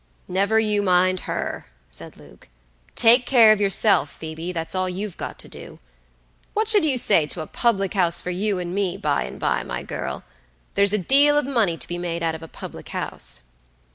"Never 0.27 0.59
you 0.59 0.81
mind 0.81 1.19
her," 1.31 1.67
said 1.91 2.17
Luke; 2.17 2.49
"take 2.95 3.27
care 3.27 3.51
of 3.51 3.61
yourself, 3.61 4.11
Phoebe; 4.13 4.51
that's 4.51 4.73
all 4.73 4.89
you've 4.89 5.15
got 5.15 5.37
to 5.37 5.47
do. 5.47 5.77
What 6.55 6.67
should 6.67 6.83
you 6.83 6.97
say 6.97 7.27
to 7.27 7.41
a 7.41 7.45
public 7.45 7.93
house 7.93 8.19
for 8.19 8.31
you 8.31 8.57
and 8.57 8.73
me, 8.73 8.97
by 8.97 9.25
and 9.25 9.39
by, 9.39 9.61
my 9.61 9.83
girl? 9.83 10.23
There's 10.73 10.93
a 10.93 10.97
deal 10.97 11.37
of 11.37 11.45
money 11.45 11.77
to 11.77 11.87
be 11.87 11.99
made 11.99 12.23
out 12.23 12.33
of 12.33 12.41
a 12.41 12.47
public 12.47 12.89
house." 12.89 13.41